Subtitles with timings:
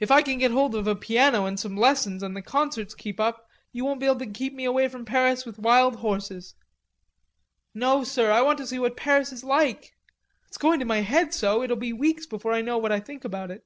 [0.00, 3.20] "If I can get hold of a piano and some lessons and the concerts keep
[3.20, 6.56] up you won't be able to get me away from Paris with wild horses.
[7.72, 9.92] No, sir, I want to see what Paris is like....
[10.48, 13.24] It's going to my head so it'll be weeks before I know what I think
[13.24, 13.64] about it."